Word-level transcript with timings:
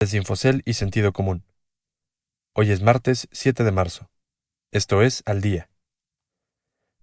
Desde 0.00 0.16
Infocel 0.16 0.62
y 0.64 0.72
Sentido 0.72 1.12
Común. 1.12 1.44
Hoy 2.54 2.70
es 2.70 2.80
martes 2.80 3.28
7 3.32 3.64
de 3.64 3.70
marzo. 3.70 4.08
Esto 4.72 5.02
es 5.02 5.22
Al 5.26 5.42
Día. 5.42 5.68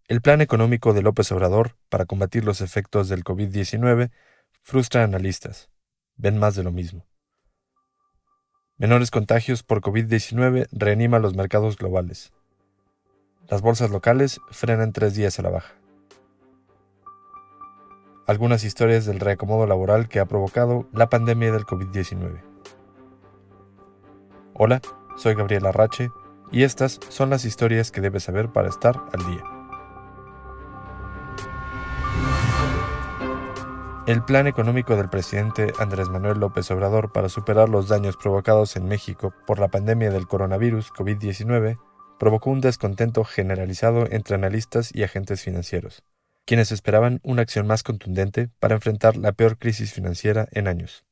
El 0.07 0.19
plan 0.19 0.41
económico 0.41 0.93
de 0.93 1.03
López 1.03 1.31
Obrador 1.31 1.77
para 1.89 2.07
combatir 2.07 2.43
los 2.43 2.59
efectos 2.59 3.07
del 3.07 3.23
COVID-19 3.23 4.09
frustra 4.63 5.01
a 5.01 5.03
analistas. 5.03 5.69
Ven 6.15 6.39
más 6.39 6.55
de 6.55 6.63
lo 6.63 6.71
mismo. 6.71 7.05
Menores 8.77 9.11
contagios 9.11 9.61
por 9.61 9.81
COVID-19 9.81 10.67
reanima 10.71 11.19
los 11.19 11.35
mercados 11.35 11.77
globales. 11.77 12.33
Las 13.47 13.61
bolsas 13.61 13.91
locales 13.91 14.39
frenan 14.49 14.91
tres 14.91 15.13
días 15.13 15.37
a 15.37 15.43
la 15.43 15.51
baja. 15.51 15.75
Algunas 18.25 18.63
historias 18.63 19.05
del 19.05 19.19
reacomodo 19.19 19.67
laboral 19.67 20.09
que 20.09 20.19
ha 20.19 20.25
provocado 20.25 20.89
la 20.93 21.09
pandemia 21.09 21.51
del 21.51 21.65
COVID-19. 21.65 22.56
Hola, 24.59 24.81
soy 25.17 25.35
Gabriel 25.35 25.67
Arrache 25.67 26.09
y 26.51 26.63
estas 26.63 26.99
son 27.09 27.29
las 27.29 27.45
historias 27.45 27.91
que 27.91 28.01
debes 28.01 28.23
saber 28.23 28.51
para 28.51 28.69
estar 28.69 28.99
al 29.13 29.23
día. 29.27 29.43
El 34.07 34.23
plan 34.23 34.47
económico 34.47 34.95
del 34.95 35.09
presidente 35.09 35.71
Andrés 35.77 36.09
Manuel 36.09 36.39
López 36.39 36.71
Obrador 36.71 37.11
para 37.11 37.29
superar 37.29 37.69
los 37.69 37.87
daños 37.87 38.17
provocados 38.17 38.75
en 38.77 38.87
México 38.87 39.31
por 39.45 39.59
la 39.59 39.67
pandemia 39.67 40.09
del 40.09 40.25
coronavirus 40.25 40.91
COVID-19 40.91 41.77
provocó 42.17 42.49
un 42.49 42.61
descontento 42.61 43.23
generalizado 43.25 44.07
entre 44.09 44.33
analistas 44.33 44.89
y 44.91 45.03
agentes 45.03 45.43
financieros, 45.43 46.01
quienes 46.47 46.71
esperaban 46.71 47.19
una 47.21 47.43
acción 47.43 47.67
más 47.67 47.83
contundente 47.83 48.49
para 48.59 48.73
enfrentar 48.73 49.17
la 49.17 49.33
peor 49.33 49.59
crisis 49.59 49.93
financiera 49.93 50.47
en 50.51 50.67
años. 50.67 51.06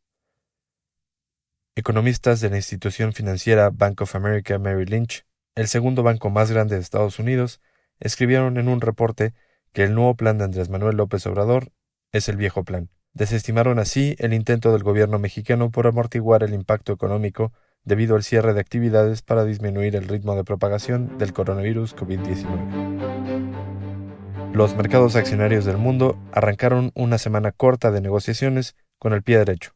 Economistas 1.77 2.39
de 2.39 2.49
la 2.49 2.55
institución 2.55 3.11
financiera 3.11 3.69
Bank 3.69 3.99
of 3.99 4.15
America 4.15 4.57
Merrill 4.57 4.89
Lynch, 4.89 5.25
el 5.55 5.67
segundo 5.67 6.03
banco 6.03 6.29
más 6.29 6.49
grande 6.49 6.75
de 6.75 6.81
Estados 6.81 7.19
Unidos, 7.19 7.59
escribieron 7.99 8.57
en 8.57 8.69
un 8.69 8.79
reporte 8.79 9.33
que 9.73 9.83
el 9.83 9.93
nuevo 9.93 10.15
plan 10.15 10.37
de 10.37 10.45
Andrés 10.45 10.69
Manuel 10.69 10.95
López 10.95 11.27
Obrador 11.27 11.73
es 12.13 12.29
el 12.29 12.37
viejo 12.37 12.63
plan. 12.63 12.89
Desestimaron 13.11 13.77
así 13.77 14.15
el 14.19 14.33
intento 14.33 14.71
del 14.71 14.83
gobierno 14.83 15.19
mexicano 15.19 15.69
por 15.69 15.85
amortiguar 15.85 16.43
el 16.43 16.53
impacto 16.53 16.93
económico 16.93 17.51
debido 17.83 18.15
al 18.15 18.23
cierre 18.23 18.53
de 18.53 18.61
actividades 18.61 19.21
para 19.21 19.43
disminuir 19.43 19.97
el 19.97 20.07
ritmo 20.07 20.37
de 20.37 20.45
propagación 20.45 21.17
del 21.17 21.33
coronavirus 21.33 21.93
COVID-19. 21.93 24.53
Los 24.53 24.77
mercados 24.77 25.17
accionarios 25.17 25.65
del 25.65 25.77
mundo 25.77 26.17
arrancaron 26.31 26.91
una 26.95 27.17
semana 27.17 27.51
corta 27.51 27.91
de 27.91 27.99
negociaciones 27.99 28.77
con 28.97 29.11
el 29.11 29.23
pie 29.23 29.39
derecho 29.39 29.74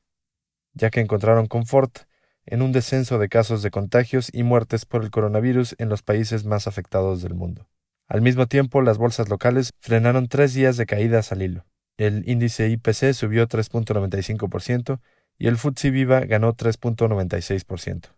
ya 0.74 0.90
que 0.90 1.02
encontraron 1.02 1.48
confort 1.48 2.00
en 2.46 2.62
un 2.62 2.72
descenso 2.72 3.20
de 3.20 3.30
casos 3.30 3.62
de 3.62 3.72
contagios 3.72 4.30
y 4.34 4.44
muertes 4.44 4.86
por 4.86 5.04
el 5.04 5.12
coronavirus 5.12 5.76
en 5.78 5.90
los 5.90 6.02
países 6.02 6.46
más 6.46 6.68
afectados 6.68 7.22
del 7.22 7.36
mundo. 7.36 7.68
Al 8.08 8.22
mismo 8.22 8.48
tiempo, 8.48 8.82
las 8.82 8.98
bolsas 8.98 9.30
locales 9.30 9.72
frenaron 9.80 10.28
tres 10.28 10.54
días 10.54 10.78
de 10.78 10.88
caídas 10.88 11.32
al 11.32 11.44
hilo. 11.44 11.66
El 11.98 12.28
índice 12.28 12.70
IPC 12.70 13.14
subió 13.14 13.48
3.95% 13.48 15.00
y 15.38 15.48
el 15.48 15.58
FTSE 15.58 15.92
Viva 15.92 16.22
ganó 16.22 16.56
3.96%. 16.56 18.10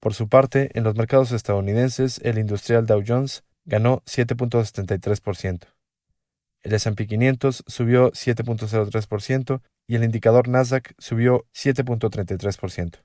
Por 0.00 0.14
su 0.14 0.28
parte, 0.28 0.70
en 0.74 0.84
los 0.84 0.96
mercados 0.96 1.32
estadounidenses, 1.32 2.20
el 2.24 2.38
industrial 2.38 2.86
Dow 2.86 3.02
Jones 3.06 3.42
ganó 3.64 4.02
7.73%. 4.06 5.77
El 6.62 6.72
S&P 6.72 7.06
500 7.06 7.64
subió 7.66 8.10
7.03% 8.12 9.60
y 9.86 9.96
el 9.96 10.04
indicador 10.04 10.48
Nasdaq 10.48 10.92
subió 10.98 11.46
7.33%. 11.54 12.96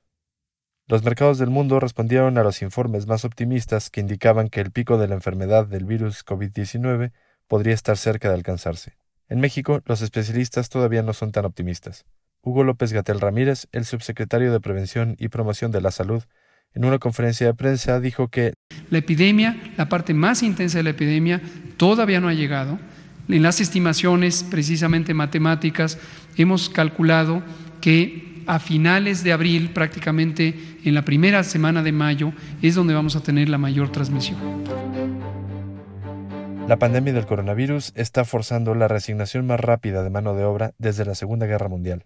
Los 0.88 1.04
mercados 1.04 1.38
del 1.38 1.50
mundo 1.50 1.80
respondieron 1.80 2.38
a 2.38 2.44
los 2.44 2.62
informes 2.62 3.08
más 3.08 3.24
optimistas 3.24 3.90
que 3.90 4.02
indicaban 4.02 4.50
que 4.50 4.60
el 4.60 4.72
pico 4.72 4.98
de 4.98 5.08
la 5.08 5.16
enfermedad 5.16 5.66
del 5.66 5.86
virus 5.86 6.26
COVID-19 6.26 7.14
podría 7.48 7.74
estar 7.74 7.98
cerca 7.98 8.28
de 8.28 8.36
alcanzarse. 8.36 8.98
En 9.30 9.40
México, 9.40 9.82
los 9.86 10.02
especialistas 10.02 10.70
todavía 10.70 11.02
no 11.02 11.14
son 11.14 11.32
tan 11.32 11.46
optimistas. 11.46 12.06
Hugo 12.42 12.66
López 12.66 12.92
Gatel 12.92 13.22
Ramírez, 13.22 13.68
el 13.72 13.86
subsecretario 13.86 14.52
de 14.52 14.60
Prevención 14.60 15.16
y 15.18 15.30
Promoción 15.30 15.72
de 15.72 15.80
la 15.80 15.92
Salud, 15.92 16.24
en 16.74 16.84
una 16.84 17.00
conferencia 17.00 17.48
de 17.48 17.54
prensa 17.54 18.00
dijo 18.00 18.28
que 18.28 18.54
la 18.90 18.98
epidemia, 18.98 19.56
la 19.78 19.88
parte 19.88 20.14
más 20.14 20.44
intensa 20.44 20.80
de 20.80 20.84
la 20.84 20.90
epidemia, 20.90 21.42
todavía 21.78 22.20
no 22.20 22.28
ha 22.28 22.34
llegado 22.34 22.80
en 23.28 23.42
las 23.42 23.62
estimaciones 23.62 24.44
precisamente 24.44 25.14
matemáticas 25.14 25.98
hemos 26.36 26.70
calculado 26.70 27.44
que 27.82 28.44
a 28.46 28.60
finales 28.60 29.24
de 29.24 29.32
abril, 29.32 29.72
prácticamente 29.72 30.78
en 30.84 30.94
la 30.94 31.04
primera 31.04 31.44
semana 31.44 31.82
de 31.82 31.92
mayo, 31.92 32.34
es 32.62 32.76
donde 32.76 32.94
vamos 32.94 33.16
a 33.16 33.24
tener 33.24 33.50
la 33.50 33.58
mayor 33.58 33.92
transmisión. 33.92 34.38
La 36.68 36.78
pandemia 36.78 37.14
del 37.14 37.26
coronavirus 37.26 37.92
está 37.96 38.26
forzando 38.26 38.74
la 38.74 38.88
reasignación 38.88 39.46
más 39.46 39.60
rápida 39.60 40.04
de 40.04 40.10
mano 40.10 40.34
de 40.34 40.46
obra 40.46 40.74
desde 40.78 41.06
la 41.06 41.16
Segunda 41.16 41.46
Guerra 41.46 41.68
Mundial, 41.68 42.06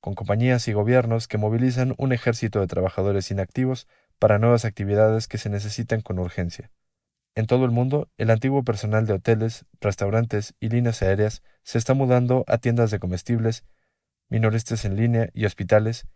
con 0.00 0.14
compañías 0.14 0.66
y 0.68 0.72
gobiernos 0.72 1.28
que 1.28 1.38
movilizan 1.38 1.94
un 1.98 2.12
ejército 2.12 2.60
de 2.60 2.66
trabajadores 2.66 3.30
inactivos 3.30 3.86
para 4.18 4.38
nuevas 4.38 4.64
actividades 4.64 5.28
que 5.28 5.38
se 5.38 5.50
necesitan 5.50 6.00
con 6.00 6.18
urgencia. 6.18 6.70
En 7.34 7.46
todo 7.46 7.64
el 7.64 7.70
mundo, 7.70 8.10
el 8.18 8.30
antiguo 8.30 8.62
personal 8.62 9.06
de 9.06 9.14
hoteles, 9.14 9.64
restaurantes 9.80 10.54
y 10.60 10.68
líneas 10.68 11.00
aéreas 11.00 11.42
se 11.62 11.78
está 11.78 11.94
mudando 11.94 12.44
a 12.46 12.58
tiendas 12.58 12.90
de 12.90 12.98
comestibles, 12.98 13.64
minoristas 14.28 14.84
en 14.84 14.96
línea 14.96 15.30
y 15.32 15.46
hospitales, 15.46 16.06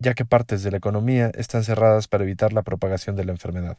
ya 0.00 0.14
que 0.14 0.24
partes 0.24 0.64
de 0.64 0.72
la 0.72 0.78
economía 0.78 1.30
están 1.34 1.62
cerradas 1.62 2.08
para 2.08 2.24
evitar 2.24 2.52
la 2.52 2.62
propagación 2.62 3.14
de 3.14 3.24
la 3.24 3.32
enfermedad. 3.32 3.78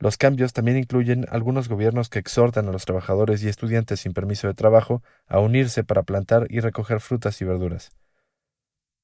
Los 0.00 0.16
cambios 0.16 0.52
también 0.52 0.78
incluyen 0.78 1.26
algunos 1.30 1.68
gobiernos 1.68 2.08
que 2.08 2.18
exhortan 2.18 2.68
a 2.68 2.72
los 2.72 2.86
trabajadores 2.86 3.44
y 3.44 3.48
estudiantes 3.48 4.00
sin 4.00 4.12
permiso 4.12 4.48
de 4.48 4.54
trabajo 4.54 5.00
a 5.28 5.38
unirse 5.38 5.84
para 5.84 6.02
plantar 6.02 6.48
y 6.50 6.58
recoger 6.58 6.98
frutas 6.98 7.40
y 7.40 7.44
verduras. 7.44 7.92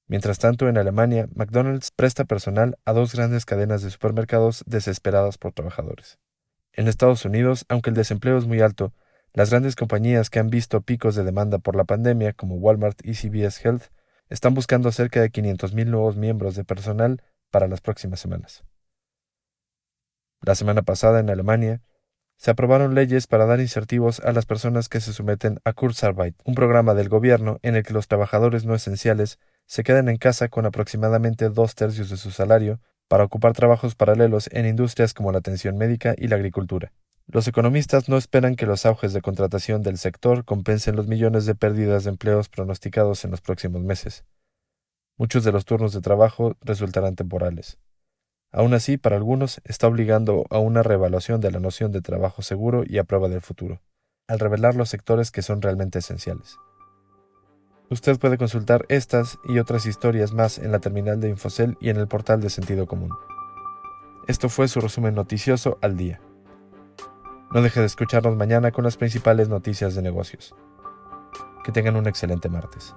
Mientras 0.08 0.40
tanto, 0.40 0.68
en 0.68 0.76
Alemania, 0.76 1.28
McDonald's 1.36 1.92
presta 1.92 2.24
personal 2.24 2.78
a 2.84 2.92
dos 2.92 3.14
grandes 3.14 3.44
cadenas 3.44 3.82
de 3.82 3.90
supermercados 3.90 4.64
desesperadas 4.66 5.38
por 5.38 5.52
trabajadores. 5.52 6.18
En 6.78 6.86
Estados 6.86 7.24
Unidos, 7.24 7.64
aunque 7.68 7.90
el 7.90 7.96
desempleo 7.96 8.38
es 8.38 8.46
muy 8.46 8.60
alto, 8.60 8.92
las 9.32 9.50
grandes 9.50 9.74
compañías 9.74 10.30
que 10.30 10.38
han 10.38 10.48
visto 10.48 10.80
picos 10.80 11.16
de 11.16 11.24
demanda 11.24 11.58
por 11.58 11.74
la 11.74 11.82
pandemia, 11.82 12.34
como 12.34 12.54
Walmart 12.54 13.04
y 13.04 13.14
CVS 13.14 13.66
Health, 13.66 13.82
están 14.28 14.54
buscando 14.54 14.92
cerca 14.92 15.20
de 15.20 15.32
500.000 15.32 15.86
nuevos 15.86 16.16
miembros 16.16 16.54
de 16.54 16.62
personal 16.62 17.20
para 17.50 17.66
las 17.66 17.80
próximas 17.80 18.20
semanas. 18.20 18.62
La 20.40 20.54
semana 20.54 20.82
pasada 20.82 21.18
en 21.18 21.30
Alemania, 21.30 21.82
se 22.36 22.52
aprobaron 22.52 22.94
leyes 22.94 23.26
para 23.26 23.46
dar 23.46 23.58
incentivos 23.58 24.20
a 24.20 24.30
las 24.30 24.46
personas 24.46 24.88
que 24.88 25.00
se 25.00 25.12
someten 25.12 25.58
a 25.64 25.72
Kurzarbeit, 25.72 26.36
un 26.44 26.54
programa 26.54 26.94
del 26.94 27.08
gobierno 27.08 27.58
en 27.62 27.74
el 27.74 27.82
que 27.82 27.92
los 27.92 28.06
trabajadores 28.06 28.64
no 28.64 28.76
esenciales 28.76 29.40
se 29.66 29.82
quedan 29.82 30.08
en 30.08 30.16
casa 30.16 30.48
con 30.48 30.64
aproximadamente 30.64 31.48
dos 31.48 31.74
tercios 31.74 32.08
de 32.08 32.16
su 32.16 32.30
salario 32.30 32.78
para 33.08 33.24
ocupar 33.24 33.54
trabajos 33.54 33.94
paralelos 33.94 34.48
en 34.52 34.66
industrias 34.66 35.14
como 35.14 35.32
la 35.32 35.38
atención 35.38 35.76
médica 35.76 36.14
y 36.16 36.28
la 36.28 36.36
agricultura. 36.36 36.92
Los 37.26 37.46
economistas 37.46 38.08
no 38.08 38.16
esperan 38.16 38.56
que 38.56 38.64
los 38.64 38.86
auges 38.86 39.12
de 39.12 39.20
contratación 39.20 39.82
del 39.82 39.98
sector 39.98 40.44
compensen 40.44 40.96
los 40.96 41.08
millones 41.08 41.44
de 41.44 41.54
pérdidas 41.54 42.04
de 42.04 42.10
empleos 42.10 42.48
pronosticados 42.48 43.24
en 43.24 43.30
los 43.30 43.40
próximos 43.40 43.82
meses. 43.82 44.24
Muchos 45.18 45.44
de 45.44 45.52
los 45.52 45.64
turnos 45.64 45.92
de 45.92 46.00
trabajo 46.00 46.56
resultarán 46.62 47.16
temporales. 47.16 47.78
Aún 48.50 48.72
así, 48.72 48.96
para 48.96 49.16
algunos, 49.16 49.60
está 49.64 49.88
obligando 49.88 50.46
a 50.48 50.58
una 50.58 50.82
reevaluación 50.82 51.40
de 51.40 51.50
la 51.50 51.60
noción 51.60 51.92
de 51.92 52.00
trabajo 52.00 52.40
seguro 52.40 52.82
y 52.86 52.96
a 52.96 53.04
prueba 53.04 53.28
del 53.28 53.42
futuro, 53.42 53.82
al 54.26 54.38
revelar 54.38 54.74
los 54.74 54.88
sectores 54.88 55.30
que 55.30 55.42
son 55.42 55.60
realmente 55.60 55.98
esenciales. 55.98 56.56
Usted 57.90 58.18
puede 58.18 58.36
consultar 58.36 58.84
estas 58.90 59.38
y 59.44 59.58
otras 59.58 59.86
historias 59.86 60.34
más 60.34 60.58
en 60.58 60.72
la 60.72 60.78
terminal 60.78 61.20
de 61.20 61.30
Infocel 61.30 61.78
y 61.80 61.88
en 61.88 61.96
el 61.96 62.06
portal 62.06 62.38
de 62.40 62.50
Sentido 62.50 62.86
Común. 62.86 63.16
Esto 64.26 64.50
fue 64.50 64.68
su 64.68 64.80
resumen 64.80 65.14
noticioso 65.14 65.78
al 65.80 65.96
día. 65.96 66.20
No 67.50 67.62
deje 67.62 67.80
de 67.80 67.86
escucharnos 67.86 68.36
mañana 68.36 68.72
con 68.72 68.84
las 68.84 68.98
principales 68.98 69.48
noticias 69.48 69.94
de 69.94 70.02
negocios. 70.02 70.54
Que 71.64 71.72
tengan 71.72 71.96
un 71.96 72.06
excelente 72.06 72.50
martes. 72.50 72.94